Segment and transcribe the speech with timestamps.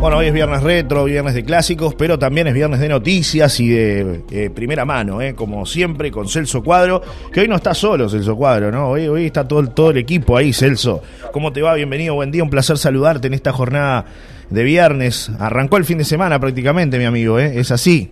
[0.00, 3.68] Bueno, hoy es viernes retro, viernes de clásicos, pero también es viernes de noticias y
[3.68, 8.08] de eh, primera mano, eh, como siempre, con Celso Cuadro, que hoy no está solo
[8.08, 8.88] Celso Cuadro, ¿no?
[8.88, 11.02] Hoy, hoy está todo, todo el equipo ahí, Celso.
[11.34, 11.74] ¿Cómo te va?
[11.74, 14.06] Bienvenido, buen día, un placer saludarte en esta jornada
[14.48, 15.30] de viernes.
[15.38, 17.60] Arrancó el fin de semana prácticamente, mi amigo, ¿eh?
[17.60, 18.10] Es así.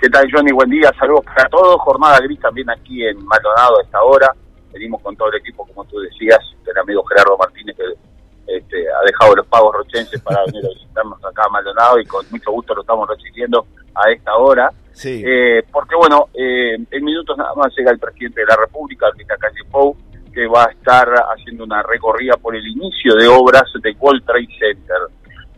[0.00, 0.50] ¿Qué tal, Johnny?
[0.50, 1.76] Buen día, saludos para todos.
[1.80, 4.32] Jornada gris también aquí en Maldonado a esta hora.
[4.72, 8.07] Venimos con todo el equipo, como tú decías, el amigo Gerardo Martínez, que
[8.48, 12.24] este, ha dejado los pagos rochenses para venir a visitarnos acá a Maldonado y con
[12.30, 14.70] mucho gusto lo estamos recibiendo a esta hora.
[14.92, 15.22] Sí.
[15.24, 19.26] Eh, porque, bueno, eh, en minutos nada más llega el presidente de la República, el
[19.26, 19.96] Calle Pou,
[20.32, 24.48] que va a estar haciendo una recorrida por el inicio de obras de World Trade
[24.58, 24.96] Center.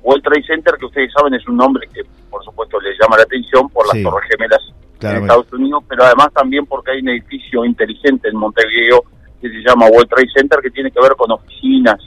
[0.03, 3.23] World Trade Center, que ustedes saben, es un nombre que, por supuesto, les llama la
[3.23, 4.03] atención por las Sí.
[4.03, 8.37] Torres Gemelas Claro, en Estados Unidos, pero además también porque hay un edificio inteligente en
[8.37, 9.03] Montevideo
[9.41, 11.99] que se llama World Trade Center que tiene que ver con oficinas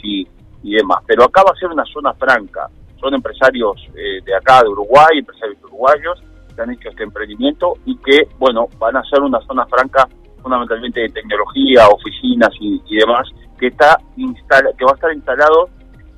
[0.73, 0.99] y, demás.
[1.05, 2.67] Pero acá va a ser una zona franca.
[2.99, 6.23] Son empresarios eh, de acá, de Uruguay, empresarios uruguayos
[6.55, 10.07] que han hecho este emprendimiento y que, bueno, van a ser una zona franca
[10.41, 15.69] fundamentalmente de tecnología, oficinas y, y demás, que está instala, que va a estar instalado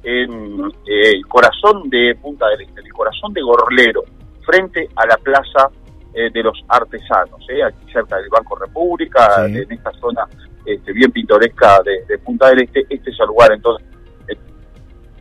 [0.04, 4.04] en eh, el corazón de Punta del Este, el corazón de Gorlero,
[4.46, 5.70] frente a la plaza
[6.14, 9.58] eh, de los artesanos, eh, aquí cerca del Banco República, Sí.
[9.58, 10.28] en esta zona
[10.66, 13.88] este, bien pintoresca de, de Punta del Este, este es el lugar entonces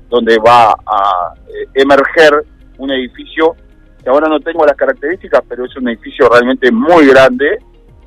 [0.08, 2.44] donde va a eh, emerger
[2.78, 3.56] un edificio
[4.02, 7.58] que ahora no tengo las características, pero es un edificio realmente muy grande,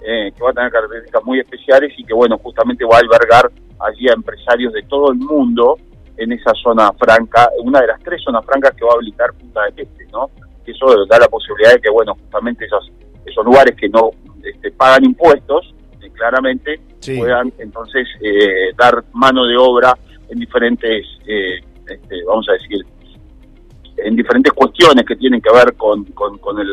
[0.06, 3.52] eh, que va a tener características muy especiales y que, bueno, justamente va a albergar
[3.80, 5.78] allí a empresarios de todo el mundo
[6.18, 9.64] en esa zona franca, una de las tres zonas francas que va a habilitar Punta
[9.64, 10.30] del Este, ¿no?
[10.66, 12.92] Que eso da la posibilidad de que, bueno, justamente esos,
[13.25, 14.12] esos lugares que no
[14.44, 17.18] este, pagan impuestos, eh, claramente, Sí.
[17.20, 19.94] puedan entonces eh, dar mano de obra
[20.30, 21.59] en diferentes, eh,
[21.90, 22.86] este, vamos a decir,
[23.98, 26.72] en diferentes cuestiones que tienen que ver con, con, el,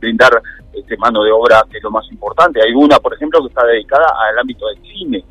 [0.00, 2.60] brindar este, mano de obra, que es lo más importante.
[2.62, 5.24] Hay una, por ejemplo, que está dedicada al ámbito del cine,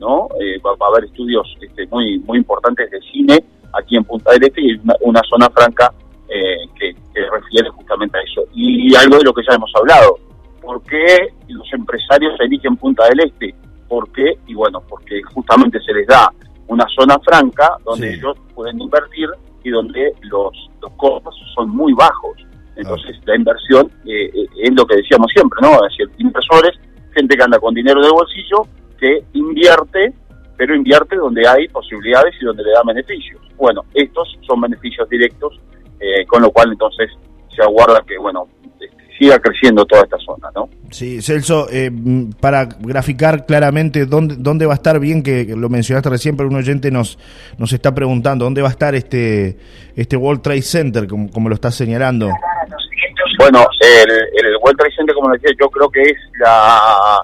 [0.00, 0.28] ¿no?
[0.40, 4.32] Eh, va, va a haber estudios este, muy muy importantes de cine aquí en Punta
[4.32, 5.92] del Este y una, una zona franca
[6.28, 8.42] eh, que, que refiere justamente a eso.
[8.54, 10.18] Y, algo de lo que ya hemos hablado,
[10.60, 13.54] ¿por qué los empresarios eligen Punta del Este?
[13.88, 14.38] ¿Por qué?
[14.46, 16.32] Y bueno, porque justamente se les da
[16.72, 18.18] una zona franca donde Sí.
[18.18, 19.28] ellos pueden invertir
[19.64, 22.36] y donde los, los costos son muy bajos.
[22.76, 25.74] Entonces, la inversión eh, eh, es lo que decíamos siempre, ¿no?
[25.86, 26.72] Es decir, inversores,
[27.14, 28.66] gente que anda con dinero de bolsillo,
[28.98, 30.12] que invierte,
[30.56, 33.40] pero invierte donde hay posibilidades y donde le da beneficios.
[33.56, 35.60] Bueno, estos son beneficios directos,
[36.00, 37.10] eh, con lo cual entonces
[37.54, 38.90] se aguarda que, bueno, este,
[39.22, 40.68] siga creciendo toda esta zona, ¿no?
[40.90, 45.68] Sí, Celso, eh, mm, para graficar claramente dónde, dónde va a estar bien, que, lo
[45.68, 47.18] mencionaste recién, pero un oyente nos,
[47.58, 49.56] nos está preguntando, ¿dónde va a estar este,
[49.96, 52.28] este World Trade Center, como, como lo estás señalando?
[53.38, 57.18] Bueno, el, el World Trade Center, como decía, yo creo que es la...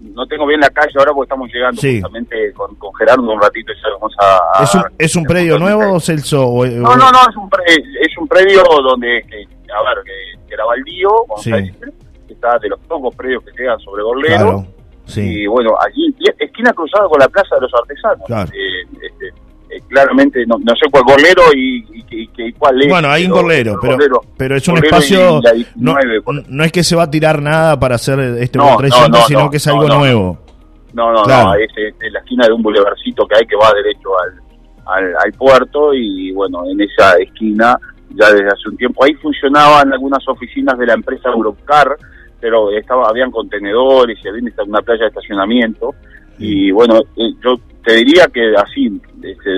[0.00, 2.00] No tengo bien la calle ahora porque estamos llegando Sí.
[2.00, 4.62] justamente con, con Gerardo un ratito y ya vamos a...
[4.62, 6.46] ¿Es un, es un predio nuevo, Celso?
[6.46, 10.46] o- No, no, no, es un, pre- es un predio donde, que, a ver, que,
[10.48, 11.52] que era baldío, vamos Sí.
[11.52, 11.92] a decir,
[12.26, 14.36] que está de los pocos predios que quedan sobre Gorlero.
[14.36, 14.66] Claro,
[15.06, 15.20] sí.
[15.42, 18.26] Y bueno, allí, esquina cruzada con la Plaza de los Artesanos.
[18.26, 18.50] Claro.
[18.52, 19.26] Eh, este,
[19.70, 22.88] eh, claramente, no, no sé cuál Gorlero y, y, y- y cuál es.
[22.88, 25.40] Bueno, hay un gorlero, pero, pero es un Gorlero espacio...
[25.76, 28.64] No, 19, por- no es que se va a tirar nada para hacer este No,
[28.64, 30.38] World Trade no, Center, no, sino no, que es algo nuevo.
[30.94, 31.48] No, no, Claro.
[31.50, 34.40] no, es, es en la esquina de un bulevarcito que hay que va derecho al,
[34.86, 37.78] al, al puerto y bueno, en esa esquina
[38.10, 41.96] ya desde hace un tiempo ahí funcionaban algunas oficinas de la empresa Europcar,
[42.40, 45.94] pero estaba habían contenedores y había una playa de estacionamiento
[46.38, 48.86] y bueno, eh, yo te diría que así,
[49.22, 49.50] este,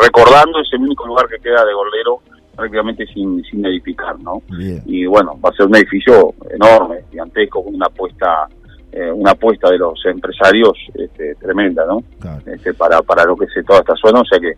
[0.00, 2.20] recordando es el único lugar que queda de Gordero
[2.54, 4.42] prácticamente sin, sin edificar, ¿no?
[4.48, 4.82] Bien.
[4.86, 8.48] y bueno, va a ser un edificio enorme, gigantesco, con una apuesta,
[8.92, 12.02] eh, una apuesta de los empresarios este, tremenda, ¿no?
[12.18, 12.40] Claro.
[12.46, 14.54] Este, para, para lo que es toda esta zona, o sea que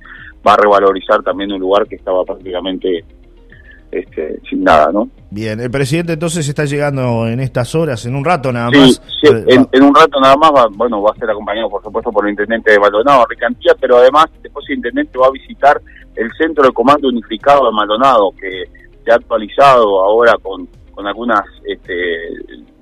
[0.46, 3.04] va a revalorizar también un lugar que estaba prácticamente
[3.90, 5.08] este, sin nada, ¿no?
[5.30, 9.02] Bien, el presidente entonces está llegando en estas horas, en un rato nada Sí, más.
[9.20, 9.28] sí,
[9.72, 12.30] en, un rato nada más, va, bueno, va a ser acompañado por supuesto por el
[12.30, 15.80] intendente de Maldonado, Ricantía, pero además después el intendente va a visitar
[16.16, 18.64] el centro de comando unificado de Maldonado, que
[19.04, 21.92] se ha actualizado ahora con, con algunas este,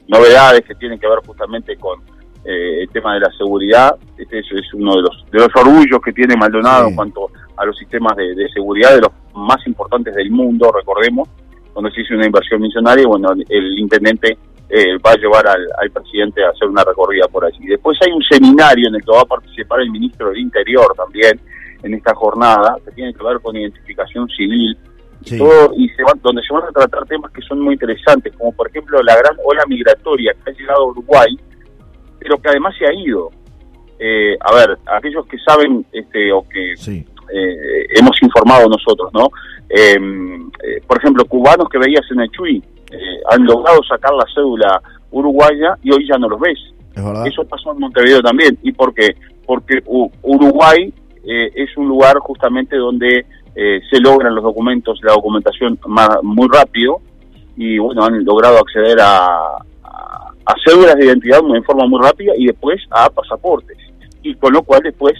[0.09, 2.01] novedades que tienen que ver justamente con
[2.45, 3.97] eh, el tema de la seguridad.
[4.17, 6.91] Este es, es uno de los, de los orgullos que tiene Maldonado Sí.
[6.91, 11.29] en cuanto a los sistemas de, de seguridad, de los más importantes del mundo, recordemos,
[11.75, 14.39] donde se hizo una inversión millonaria y bueno, el intendente
[14.69, 17.67] eh, va a llevar al, al presidente a hacer una recorrida por allí.
[17.67, 21.39] Después hay un seminario en el que va a participar el ministro del Interior también,
[21.83, 24.77] en esta jornada, que tiene que ver con identificación civil,
[25.25, 28.33] y, todo, y se van, donde se van a tratar temas que son muy interesantes,
[28.37, 31.39] como por ejemplo la gran ola migratoria que ha llegado a Uruguay,
[32.19, 33.31] pero que además se ha ido.
[33.99, 36.75] Eh, a ver, aquellos que saben este, o que
[37.33, 39.29] eh, hemos informado nosotros, ¿no?
[39.69, 42.63] Em, eh, por ejemplo, cubanos que veías en el Chuy
[43.31, 44.81] han logrado sacar la cédula
[45.11, 46.59] uruguaya y hoy ya no los ves.
[47.27, 48.57] Eso pasó en Montevideo también.
[48.63, 49.17] ¿Y por qué?
[49.45, 49.83] Porque
[50.23, 50.95] Uruguay
[51.25, 57.01] es un lugar justamente donde se logran los documentos, la documentación más, muy rápido
[57.57, 59.59] y bueno, han logrado acceder a,
[60.47, 63.77] a cédulas de identidad en forma muy rápida y después a pasaportes.
[64.23, 65.15] Y con lo cual después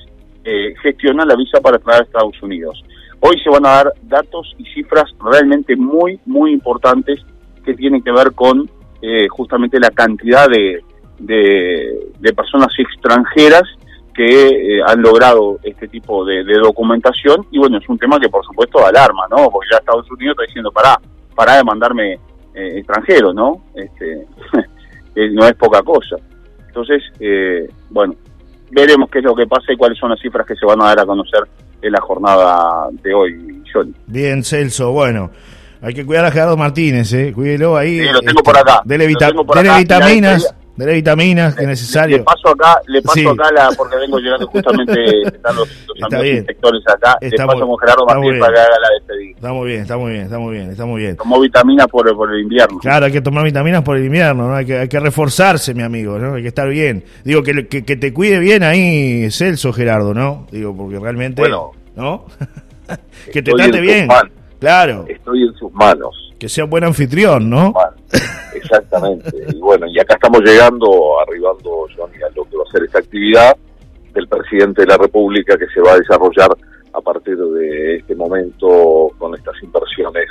[0.47, 2.83] eh, gestionan la visa para entrar a Estados Unidos.
[3.21, 7.21] Hoy se van a dar datos y cifras realmente muy, muy importantes
[7.65, 8.71] que tienen que ver con
[9.03, 10.83] eh, justamente la cantidad de,
[11.19, 13.65] de, personas extranjeras
[14.15, 18.45] que eh, han logrado este tipo de, documentación y bueno, es un tema que por
[18.45, 19.51] supuesto alarma, ¿no?
[19.51, 21.01] Porque ya Estados Unidos está diciendo, para
[21.35, 22.19] para de mandarme
[22.55, 23.65] extranjeros, ¿no?
[23.75, 24.27] Este,
[25.33, 26.17] no es poca cosa.
[26.77, 28.15] Entonces, eh, bueno,
[28.71, 30.87] veremos qué es lo que pasa y cuáles son las cifras que se van a
[30.87, 31.41] dar a conocer
[31.83, 33.95] en la jornada de hoy, John.
[34.07, 35.31] Bien, Celso, bueno.
[35.83, 37.33] Hay que cuidar a Gerardo Martínez, ¿eh?
[37.35, 37.99] Cuídelo ahí.
[38.01, 38.81] Sí, lo tengo por acá.
[38.85, 40.55] Dele, vitaminas
[40.85, 42.19] de vitaminas que es necesario.
[42.19, 46.27] Le paso acá, le paso acá la, porque vengo llegando justamente, están los, los amigos
[46.27, 49.35] inspectores acá, le paso con Gerardo Martínez para que haga la despedida.
[49.37, 51.17] Está muy bien, está muy bien, está muy bien, está muy bien.
[51.17, 52.79] Tomó vitaminas por, por el invierno.
[52.79, 54.55] Claro, hay que tomar vitaminas por el invierno, ¿no?
[54.55, 56.35] Hay que, hay que reforzarse, mi amigo, ¿no?
[56.35, 57.05] Hay que estar bien.
[57.25, 60.47] Digo, que, que, que te cuide bien ahí Celso, Gerardo, ¿no?
[60.51, 61.41] Digo, porque realmente...
[61.41, 61.73] Bueno.
[61.95, 62.27] ¿No?
[63.33, 64.09] que te trate bien.
[64.59, 65.07] Claro.
[65.09, 67.73] Estoy en sus manos que sea buen anfitrión, ¿no?
[68.55, 69.31] exactamente.
[69.49, 72.99] y bueno, y acá estamos llegando, arribando, Joan, a lo que va a ser esta
[72.99, 73.57] actividad
[74.13, 76.51] del presidente de la República que se va a desarrollar
[76.93, 80.27] a partir de este momento con estas inversiones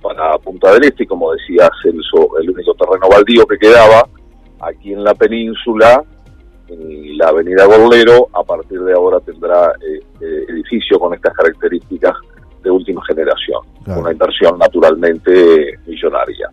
[0.00, 4.08] para Punta del Este, y como decía Celso, el único terreno baldío que quedaba
[4.60, 6.02] aquí en la península,
[6.68, 12.14] en la avenida Gorlero, a partir de ahora tendrá este edificio con estas características
[13.94, 14.00] generación.
[14.00, 16.50] Una inversión naturalmente millonaria.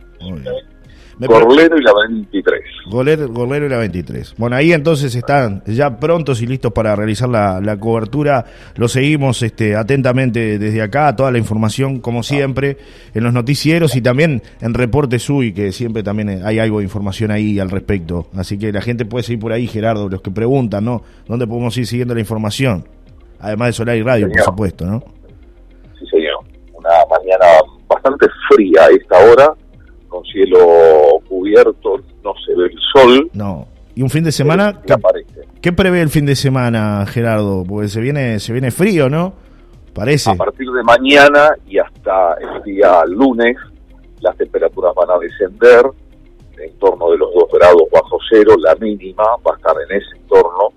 [1.20, 2.62] Gorlero y la 23.
[2.88, 4.36] Gorlero, y la 23.
[4.38, 8.46] Bueno, ahí entonces están ya prontos y listos para realizar la, cobertura.
[8.76, 12.78] Lo seguimos este, atentamente desde acá, toda la información, como siempre,
[13.14, 17.32] en los noticieros y también en Reporte SUI, que siempre también hay algo de información
[17.32, 18.28] ahí al respecto.
[18.36, 21.02] Así que la gente puede seguir por ahí, Gerardo, los que preguntan, ¿no?
[21.28, 22.86] ¿Dónde podemos ir siguiendo la información?
[23.40, 25.15] Además de Solar y Radio, por supuesto, ¿no?
[28.06, 29.54] Bastante fría a esta hora,
[30.08, 30.60] con cielo
[31.28, 33.30] cubierto, no se ve el sol.
[33.34, 33.68] No.
[33.96, 34.82] ¿Y un fin de semana?
[34.86, 34.96] ¿Qué,
[35.62, 37.64] ¿Qué prevé el fin de semana, Gerardo?
[37.68, 39.34] Porque se viene, se viene frío, ¿no?
[39.94, 40.32] Parece.
[40.32, 43.56] A partir de mañana y hasta el día lunes,
[44.20, 45.86] las temperaturas van a descender
[46.58, 50.18] en torno de los 2 grados bajo cero, la mínima va a estar en ese
[50.18, 50.70] entorno,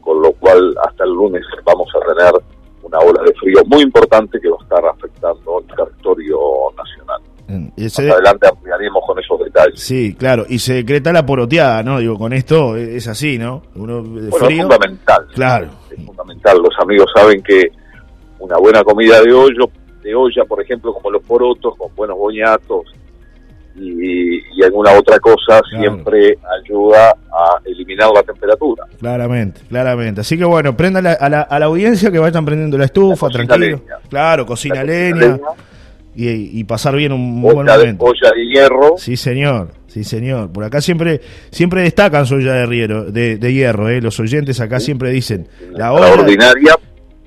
[0.00, 2.32] con lo cual hasta el lunes vamos a tener
[2.82, 4.91] una ola de frío muy importante que va a estar
[7.76, 9.80] Más adelante ampliaremos con esos detalles.
[9.80, 11.98] Sí, claro, y se decreta la poroteada, ¿no?
[11.98, 13.62] Digo, con esto es así, ¿no?
[13.74, 15.26] Uno de bueno, es fundamental.
[15.34, 15.68] Claro.
[15.90, 16.58] Es fundamental.
[16.58, 17.70] Los amigos saben que
[18.38, 19.70] una buena comida de hoyo,
[20.02, 22.86] de olla, por ejemplo, como los porotos, con buenos boñatos,
[23.74, 28.84] y, alguna otra cosa siempre ayuda a eliminar la temperatura.
[28.98, 30.20] Claramente, claramente.
[30.20, 33.80] Así que bueno, prenda a, la, a la audiencia que vayan prendiendo la estufa, tranquilo.
[34.08, 35.38] Claro, cocina leña.
[36.14, 38.04] Y, pasar bien un buen momento.
[38.04, 38.94] olla de hierro.
[38.98, 39.70] Sí, señor.
[39.86, 40.52] Sí, señor.
[40.52, 44.00] Por acá siempre siempre destacan su olla de, hierro, de, hierro ¿eh?
[44.00, 45.48] Los oyentes acá siempre dicen.
[45.70, 46.12] La olla.
[46.12, 46.74] ordinaria.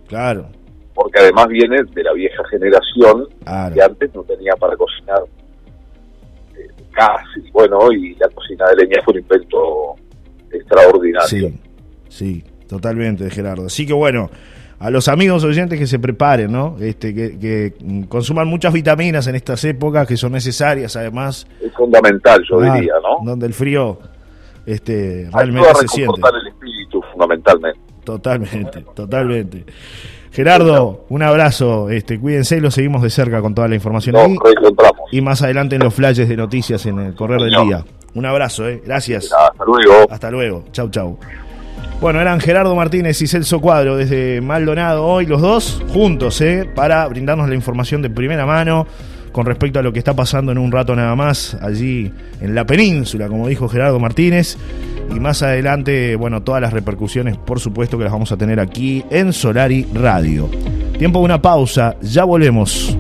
[0.08, 0.50] Claro.
[0.94, 3.28] Porque además viene de la vieja generación
[3.74, 5.24] que antes no tenía para cocinar
[6.96, 9.96] casi, bueno, y la cocina de leña fue un invento
[10.52, 11.28] extraordinario.
[11.28, 11.60] Sí,
[12.08, 13.66] sí, totalmente, Gerardo.
[13.68, 14.30] Así que bueno,
[14.80, 16.76] a los amigos oyentes que se preparen, ¿no?
[16.80, 17.74] Este, que,
[18.10, 21.48] consuman muchas vitaminas en estas épocas que son necesarias, además.
[21.62, 23.26] Es fundamental, yo diría, ¿no?
[23.26, 24.00] Donde el frío
[24.66, 26.22] este, realmente se siente.
[26.42, 27.80] el espíritu, fundamentalmente.
[28.04, 29.66] Totalmente, totalmente.
[30.32, 34.36] Gerardo, un abrazo, este, cuídense y lo seguimos de cerca con toda la información ahí.
[35.12, 37.86] Y más adelante en los flashes de noticias en el correr del día.
[38.14, 38.82] Un abrazo, eh.
[38.86, 39.32] gracias.
[39.32, 40.06] Hasta luego.
[40.10, 40.66] Hasta luego.
[40.72, 41.18] Chau, chau.
[42.02, 46.70] Bueno, eran Gerardo Martínez y Celso Cuadro desde Maldonado hoy, los dos juntos, ¿eh?
[46.76, 48.86] para brindarnos la información de primera mano
[49.32, 52.12] con respecto a lo que está pasando en un rato nada más allí
[52.42, 54.58] en la península, como dijo Gerardo Martínez.
[55.14, 59.04] y más adelante, bueno, todas las repercusiones, por supuesto que las vamos a tener aquí
[59.10, 60.50] en Solari Radio.
[60.98, 62.98] Tiempo de una pausa, ya volvemos.